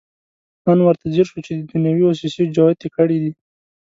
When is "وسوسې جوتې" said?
2.05-2.87